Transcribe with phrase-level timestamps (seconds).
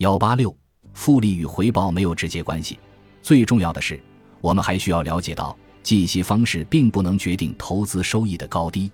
[0.00, 0.56] 幺八六，
[0.94, 2.78] 复利与回报没有直接关系。
[3.20, 4.02] 最重要的是，
[4.40, 8.90] 我们还需要了解到，计息方式并不能决定投资收益的高低。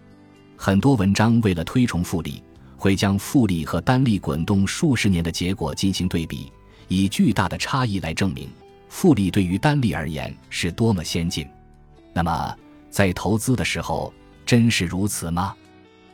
[0.57, 2.43] 很多文章为了推崇复利，
[2.77, 6.51] 会将复利和单利滚动数十年的结果进行对比，
[6.89, 8.49] 以巨大的差异来证明
[8.89, 11.47] 复利对于单利而言是多么先进。
[12.13, 12.57] 那么，
[12.91, 14.13] 在投资的时候，
[14.45, 15.55] 真是如此吗？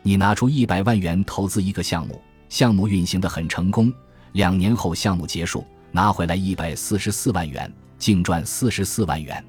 [0.02, 2.20] 你拿出一百万元投资一个项目，
[2.50, 3.90] 项目运行的很成功，
[4.32, 9.42] 两年后项目结束，拿回来一百四十四万元，净赚四十四万元。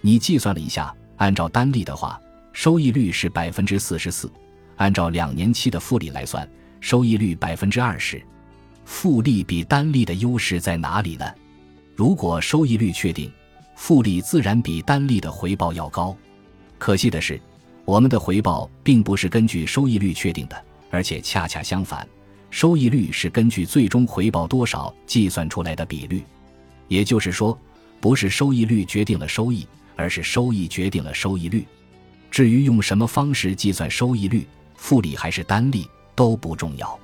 [0.00, 2.20] 你计算了一下，按照单利的话。
[2.52, 4.32] 收益率是百分之四十四，
[4.76, 6.48] 按照两年期的复利来算，
[6.80, 8.18] 收益率百分之二十。
[8.86, 11.30] 复利比单利的优势在哪里呢？
[11.94, 13.30] 如果收益率确定，
[13.74, 16.16] 复利自然比单利的回报要高。
[16.78, 17.38] 可惜的是，
[17.84, 20.56] 我们的回报并不是根据收益率确定的，
[20.90, 22.08] 而且恰恰相反，
[22.56, 26.24] 收益率是根据最终回报多少计算出来的比率。
[26.88, 27.58] 也就是说，
[28.00, 31.66] 不是收益率决定了收益，而是收益决定了收益率。
[32.30, 36.98] 至于用什么方式计算收益率，复利还是单利都不重要，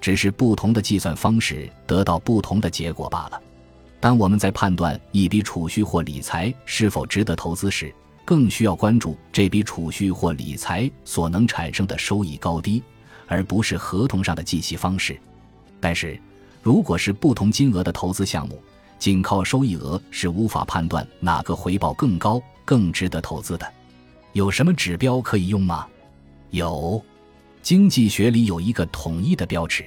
[0.00, 3.38] 只是不同的计算方式得到不同的结果罢了。
[4.00, 7.94] 当我们在判断一笔储蓄或理财是否值得投资时，
[8.24, 12.82] 更需要关注这笔储蓄或理财所能产生的收益高低，
[13.26, 15.18] 而不是合同上的计息方式。
[15.80, 16.18] 但是，
[16.62, 18.60] 如果是不同金额的投资项目，
[18.98, 23.72] 仅靠收益额是无法判断哪个回报更高、更值得投资的。
[24.32, 25.86] 有什么指标可以用吗？
[26.50, 27.02] 有，
[27.62, 29.84] 经济学里有一个统一的标尺，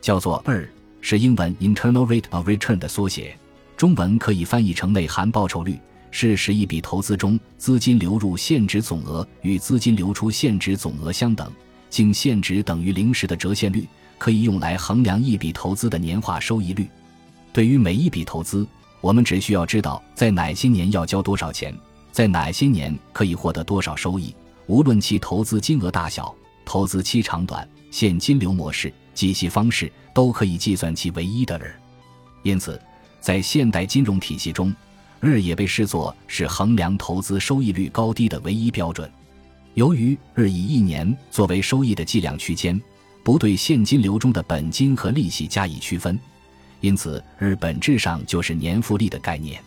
[0.00, 0.68] 叫做二，
[1.00, 3.36] 是英文 internal rate of return 的缩写，
[3.76, 5.78] 中文可以翻译成内涵报酬率，
[6.10, 11.50] 是使一笔投资中资金流入现值总额与资金流出现值总额相等，
[11.90, 16.88] 净现值等于零时的折现率，可以用来衡量一笔投资的年化收益率。
[17.52, 18.66] 对于每一笔投资，
[19.00, 21.74] 我们只需要知道在哪些年要交多少钱。
[22.12, 24.34] 在哪些年可以获得多少收益？
[24.66, 31.74] 无论其投资金额大小、投资期长短、现金流模式、计息方式，都可以计算其唯一的日。
[32.42, 32.80] 因此，
[33.20, 34.74] 在现代金融体系中
[35.20, 39.10] 日也被视作是衡量投资收益率高低的唯一标准。
[39.74, 42.80] 由于日以一年作为收益的计量区间，
[43.22, 46.18] 不对现金流中的本金和利息加以区分，
[46.80, 49.62] 因此日本质上就是年复利的概念。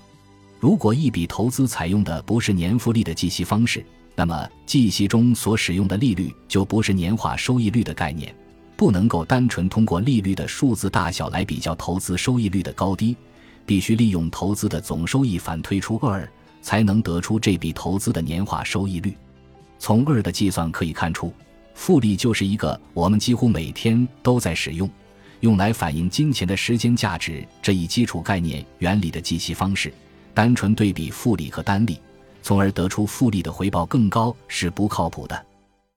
[0.59, 8.33] 如果一笔投资采用的不是年复利的计息方式，那么计息中所使用的利率就不是年化收益率的概念，
[8.75, 13.15] 不能够单纯通过利率的数字大小来比较投资收益率的高低，
[13.65, 16.29] 必须利用投资的总收益反推出二，
[16.61, 19.15] 才能得出这笔投资的年化收益率。
[19.83, 21.33] 从二的计算可以看出，
[21.73, 24.89] 复利就是一个我们几乎每天都在使用，
[25.41, 29.93] 用来反映金钱的时间价值这一基础概念原理的计息方式。
[30.33, 31.99] 单纯对比复利和单利，
[32.41, 35.45] 从而得出复利的回报更高是不靠谱的。